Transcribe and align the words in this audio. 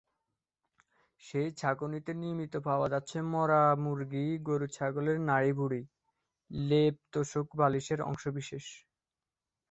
সেই 1.23 1.49
ছাঁকনিতে 1.57 2.11
নিয়মিত 2.13 2.53
পাওয়া 2.67 2.87
যাচ্ছে 2.89 3.17
মরা 3.31 3.63
মুরগি, 3.83 4.25
গরু-ছাগলের 4.47 5.17
নাড়িভুঁড়ি, 5.27 5.81
লেপ-তোশক-বালিশের 6.51 7.99
অংশবিশেষ। 8.09 8.65